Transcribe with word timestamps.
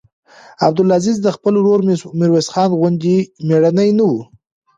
عبدالعزیز 0.67 1.17
د 1.21 1.27
خپل 1.35 1.53
ورور 1.57 1.79
میرویس 2.19 2.47
خان 2.53 2.69
غوندې 2.79 3.17
مړنی 3.47 3.89
نه 3.97 4.05
و. 4.09 4.13